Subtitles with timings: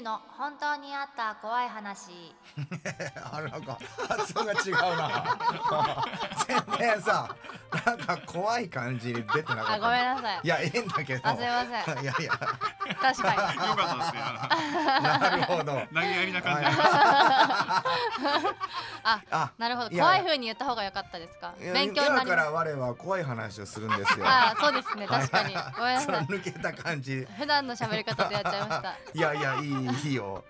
[0.00, 2.34] ムの本当にあった怖い話。
[3.32, 3.78] あなんか
[4.08, 5.24] 発音が違うな。
[6.46, 7.28] 全然さ
[7.86, 9.72] なんか怖い感じに出てなかった。
[9.74, 10.40] あごめんなさい。
[10.42, 11.28] いやええんだけど。
[11.28, 12.02] あすいません。
[12.02, 12.32] いやいや。
[13.00, 13.68] 確かに。
[13.68, 14.20] よかったですね
[15.02, 15.82] なるほど。
[15.94, 16.62] 投げやりな感じ。
[16.62, 16.66] で
[19.02, 19.90] ああなるほど。
[19.90, 21.54] 怖い風に言った方が良かったですか？
[21.72, 24.26] 勉強になり今から我は怖い話をするんですよ。
[24.28, 25.06] あそうですね。
[25.06, 25.54] 確かに。
[25.54, 25.72] はい。
[25.76, 26.14] ごめんなさい。
[26.26, 27.26] 抜けた感じ。
[27.38, 28.94] 普段の喋り方でやっちゃいました。
[29.14, 30.44] いやいやいいいいよ。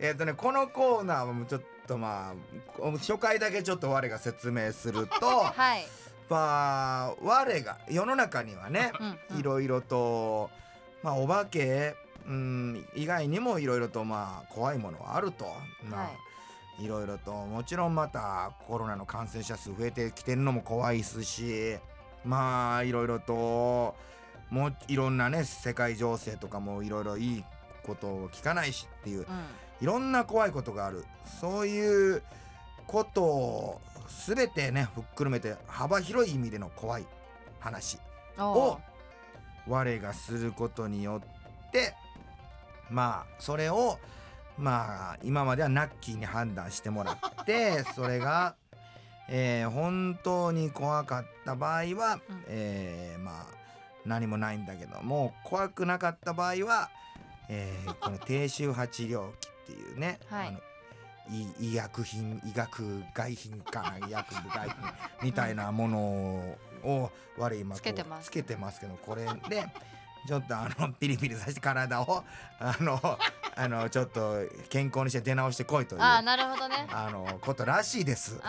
[0.00, 2.32] えっ、とねこのコーナーはもうちょっとま
[2.80, 5.86] あ初回だけちょっと我が説明すると はい。
[6.28, 8.92] まあ我が世の中にはね
[9.38, 10.50] いろいろと
[11.02, 15.46] まあお化けうん以外にもいろいろとまあ怖いものはあると。
[15.84, 16.18] まあ、はい。
[16.86, 21.76] ろいろともちろんまたコロナの感染者数増えてきてるのも怖いですし
[22.24, 23.96] まあいろいろと
[24.50, 27.44] もういろんなね世界情勢とかもいろいろいい
[27.88, 29.24] ことを聞かないしっていううん。
[29.80, 31.04] いろんな怖いことがある。
[31.40, 32.22] そういう
[32.86, 33.80] ことを
[34.26, 37.06] 全てねふっくるめて幅広い意味での怖い
[37.60, 37.98] 話
[38.38, 38.80] おを
[39.68, 41.20] 我がすることによ
[41.68, 41.94] って
[42.90, 43.98] まあそれを
[44.56, 48.54] まあ今まではナッキーに判断してもらって それが、
[49.28, 52.44] えー本当に怖かった場合は、うん。
[52.48, 53.58] えーまあ
[54.06, 56.88] 何もないんだけども怖くなかった場合は、
[57.48, 60.48] えーこの低周波治療器っていうね、はい。
[60.48, 60.58] あの
[61.30, 64.76] 医医薬品医学外品かな医薬部外品
[65.22, 65.98] みたいなもの
[66.84, 68.26] を我今つけてます。
[68.26, 69.64] つけてますけどこれで
[70.26, 72.24] ちょっとあのピリピリさせて体を
[72.58, 73.18] あの
[73.56, 76.86] あのちょっと健康にして出直してこいというあなるほどね。
[77.10, 78.38] のことらしいです。
[78.42, 78.48] ああ、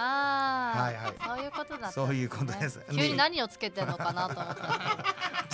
[0.70, 1.14] はいはい。
[1.25, 2.81] そういうことだったんです、ね、そういうことです。
[2.92, 4.80] 急に何をつけてんのかなと思ったん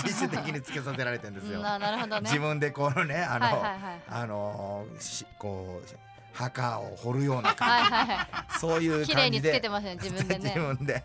[0.04, 1.62] 自主的につけさせられてるんですよ。
[1.62, 2.22] な なるほどね。
[2.30, 3.80] 自分でこのねあの、はいはいはい。
[4.10, 5.98] あのしこう
[6.34, 8.08] 墓を掘るようなはい感じ、はい。
[8.08, 10.44] はそういうい綺麗につ感じでけてますね自分でね。
[10.56, 11.04] 自分で。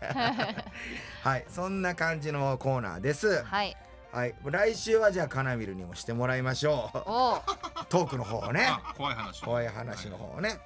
[1.23, 1.45] はい。
[1.47, 3.43] そんな感じのコーナーです。
[3.43, 3.75] はい。
[4.11, 4.35] はい。
[4.43, 6.97] 来週はじゃあカナビルにもしてもらいましょう。
[7.05, 7.43] おお
[7.87, 8.67] トークの方をね。
[8.69, 10.59] あ怖い話怖い話の方をね。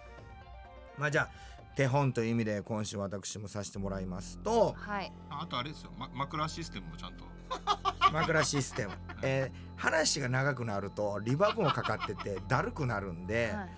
[0.97, 1.29] まあじゃあ
[1.75, 5.11] 手本という意味で今週私もさせてもらいますとはい。
[5.29, 7.25] ああとあれですよ、ま、枕システムもちゃんと。
[8.13, 13.69] 枕システム、えー話が長くなるとリバーブもかかっててだるくなるんで、はい。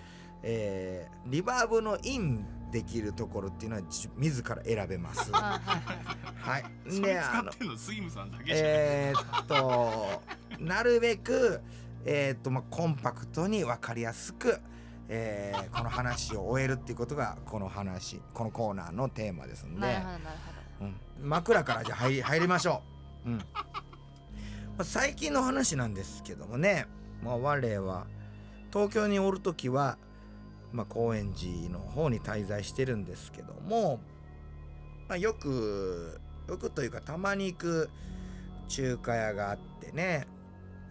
[0.44, 5.32] えーリバーブのインできるところっていうのはじ自ら選べます。
[5.32, 6.62] はいはい。
[6.62, 6.72] はい。
[6.88, 10.22] それで、あの使ってんのスイムさんだけじゃん、えーっと
[10.60, 11.60] なるべく
[12.04, 14.60] えーっとまあコンパクトに分かりやすく、
[15.08, 19.96] えーこの話を終えるっていうことがこの話このコーナーのテーマですんで。
[21.20, 22.82] 枕からじゃあ入り 入りましょ
[23.26, 23.30] う。
[23.30, 23.38] うん。
[23.38, 23.44] ま
[24.78, 26.86] あ、最近の話なんですけどもね、
[27.22, 28.06] まあ、我は
[28.72, 29.98] 東京におる時は、
[30.72, 33.98] まあ、高円寺の方に滞在してるんですけども、
[35.08, 37.90] まあ、よくよくというかたまに行く
[38.68, 40.26] 中華屋があってね。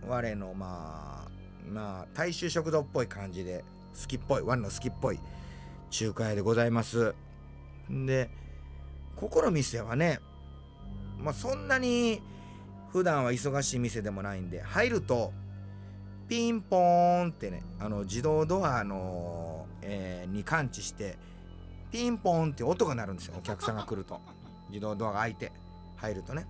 [0.07, 1.29] 我のまあ
[1.69, 3.63] まあ大衆食堂っぽい感じで
[3.99, 5.19] 好きっぽい我の好きっぽい
[5.89, 7.15] 中華屋でございます。
[7.91, 8.29] んで
[9.15, 10.19] ここの店はね
[11.17, 12.21] まあそんなに
[12.91, 15.33] 普段は忙しい店でもないんで入ると
[16.27, 21.17] ピンポーンってねあの自動ドアの、えーに感知して
[21.91, 23.35] ピンポーンって音が鳴るんですよ。
[23.37, 24.19] お客さんが来ると。
[24.69, 25.53] 自動ドアが開いて
[25.95, 26.45] 入るとね。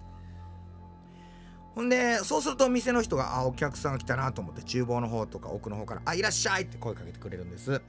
[1.78, 7.80] ほんでそうすると店の人があお客さんが来たなと思って厨房の方とか奥の方から「あいらっしゃい!」って声かけてくれるんです。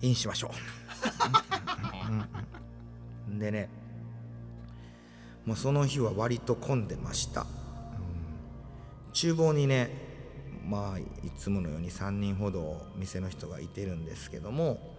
[0.00, 0.50] インしましょ
[3.30, 3.38] う。
[3.38, 3.68] でね
[5.44, 7.46] もうその日は割と混んでました、うん。
[9.12, 9.88] 厨房にね
[10.66, 11.04] まあい
[11.38, 14.96] つものように3人ほど店の人がいてるんですけども、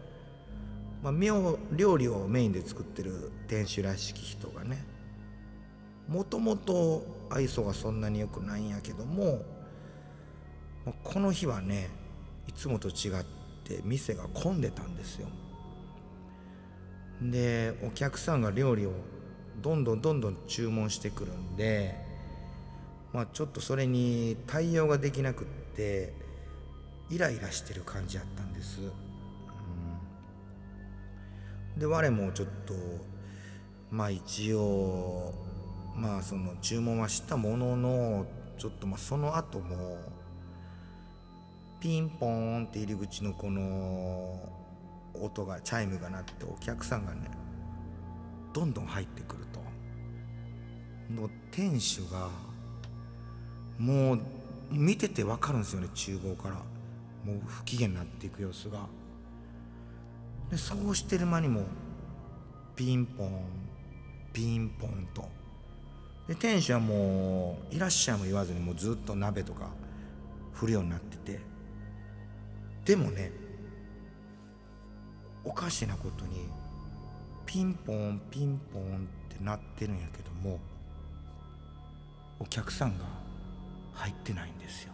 [1.04, 4.93] まあ、料理をメインで作ってる店主らしき人がね
[6.08, 9.44] もともと愛想がそんなに良くないんやけども、
[11.04, 11.90] この日はね
[12.48, 13.24] いつもと違っ
[13.64, 15.28] て店が混んでたんですよ。
[17.22, 18.92] でお客さんが料理を
[19.62, 21.96] どんどんどんどん注文してくるんで
[23.14, 26.14] まあちょっとそれに対応ができなくって
[27.10, 28.92] イライラしてる感じやったんです、う
[31.78, 31.80] ん。
[31.80, 32.74] で我もちょっと
[33.90, 35.34] まあ一応
[35.96, 38.26] まあその注文はしたものの
[38.58, 39.98] ちょっとまあその後も
[41.80, 44.50] ピンポーンって入り口のこの
[45.14, 47.30] 音がチャイムが鳴ってお客さんがね
[48.54, 49.62] どんどん入ってくると。
[51.14, 52.30] の店主が
[53.78, 54.20] もう
[54.72, 56.56] 見てて分かるんですよね厨房から。
[57.26, 58.88] もう不機嫌になっていく様子が。
[60.50, 61.64] でそうしてる間にも
[62.76, 63.44] ピンポン
[64.32, 65.43] ピンポンと。
[66.28, 69.70] で店主はもう「いらっしゃい」も言わずにもうずっと鍋とか
[70.54, 71.54] 振るようになってて。
[72.86, 73.32] でもね
[75.46, 76.50] おかしなことに
[77.46, 80.60] ピンポンピンポンってなってるんやけども
[82.40, 83.06] お客さんが
[83.94, 84.94] 入ってないんですよ。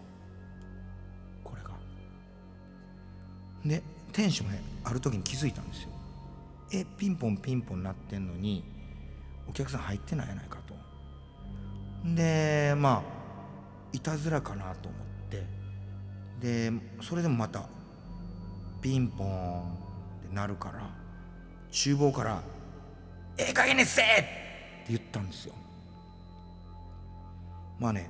[1.44, 1.72] これが。
[3.66, 5.90] で店主もねある時に気づいたんですよ。
[6.72, 8.64] えピンポンピンポンなってんのに
[9.48, 10.59] お客さん入ってないやないか。
[12.04, 13.20] でまあ
[13.92, 15.44] いたずらかなと思って
[16.40, 17.64] でそれでもまた
[18.82, 19.62] ピンポン
[20.26, 20.90] ってなるから
[21.72, 22.42] 厨房から
[23.38, 25.54] 「ええ加減にせえ!」って言ったんですよ
[27.80, 28.10] まあね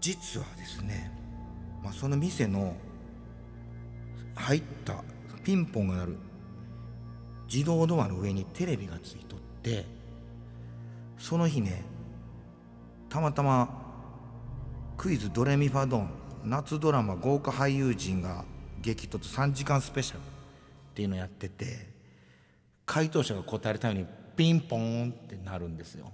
[0.00, 1.10] 実はですね、
[1.82, 2.76] まあ、その店の
[4.34, 5.02] 入った
[5.44, 6.18] ピンポンが鳴る
[7.52, 9.84] 自動ドアの上にテレビがついとって
[11.18, 11.84] その日ね
[13.16, 13.70] たまたま
[14.98, 16.10] クイズドレミファドン
[16.44, 18.44] 夏ドラマ豪華俳優陣が
[18.82, 20.22] 激突3時間スペシャルっ
[20.94, 21.88] ていうのやってて
[22.84, 26.12] 回答者が答えるためにピンポーンってなるんですよ。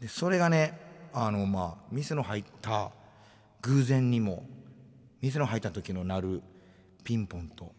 [0.00, 0.80] でそれがね
[1.12, 2.90] あのまあ店の入った
[3.60, 4.46] 偶然にも
[5.20, 6.42] 店の入った時の鳴る
[7.04, 7.74] ピンポンと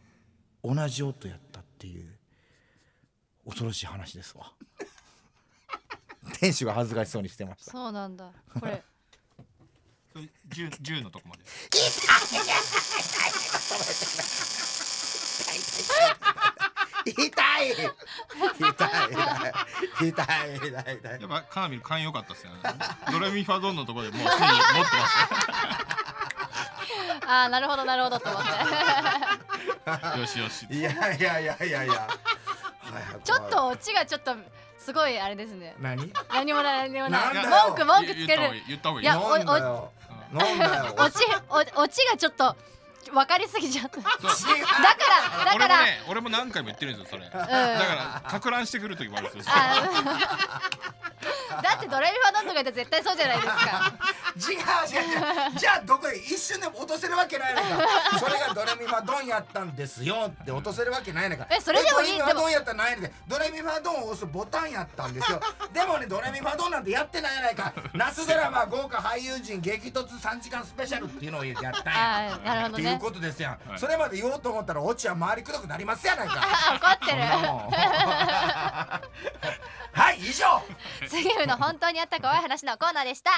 [0.63, 2.05] 同じ音やったっていう
[3.47, 4.53] 恐ろしい話ですわ。
[6.39, 7.71] 店主が恥ずかしそうにしてました。
[7.71, 8.31] そうなんだ。
[8.59, 8.83] これ。
[10.13, 11.43] それ銃銃のとこまで。
[11.71, 11.81] 痛
[17.15, 17.15] い。
[17.15, 17.27] 痛
[17.63, 17.71] い。
[17.71, 17.85] 痛
[18.67, 18.87] い。
[20.09, 20.09] 痛い。
[20.09, 20.97] 痛い。
[20.97, 21.21] 痛い。
[21.21, 22.59] やっぱカーミル勘良かったっすよね。
[23.11, 24.91] ドレミファドンのところでもうすでに持ってまし
[27.25, 27.31] た。
[27.33, 28.49] ああなるほどなるほどと思って。
[30.19, 30.67] よしよし。
[30.69, 31.93] いやいやいやいやいや。
[31.93, 34.35] はいちょっとオチがちょっと
[34.83, 35.75] すごいあれですね。
[35.79, 36.11] 何？
[36.33, 37.25] 何もない何もない。
[37.25, 37.49] なんだよ。
[37.67, 38.41] 文句文句つける。
[38.67, 39.05] 言った方がいい。
[39.05, 39.63] いや言った方がいい。
[39.63, 39.91] お
[40.33, 40.69] なんだよ。
[40.69, 40.95] なんだよ。
[40.97, 41.17] オチ
[41.77, 42.55] おオチがちょっと
[43.13, 43.97] 分かりすぎちゃった。
[43.97, 44.09] だか
[45.45, 45.75] らだから。
[45.75, 47.29] 俺もね俺も何回も言ってるんですよそれ。
[47.29, 50.61] だからかく乱してくる時もあるんですよあ
[51.61, 53.93] だってドレミファドンとか言って絶対そうじゃないですか
[54.37, 54.57] 違う違う
[55.51, 55.57] 違う。
[55.57, 57.67] じゃあどこへ一瞬でも落とせるわけないのか。
[58.19, 60.31] それがドレミファドンやったんですよ。
[60.41, 61.47] って落とせるわけないのか。
[61.49, 62.17] えそれでもいい。
[62.17, 63.11] ドレミファドンやったらないので。
[63.27, 65.39] ドレミファドンを押すボタンやったんですよ。
[65.73, 67.73] でもねドレミファドンなんてやってないやないか。
[67.93, 72.39] 夏ドラマ豪華俳優陣激突3時間スペシャルっていうのをやったんや。
[72.43, 72.83] なるほどね。
[72.83, 73.79] っていうことですやん、はい。
[73.79, 76.41] それまで言おうと思ったらオチは回りくどくなりますやないか。
[76.43, 77.71] あ 怒ってそんなもん。
[79.93, 80.61] はい以上。
[81.01, 83.31] る 杉浦の本当にあった怖い話のコーナーでした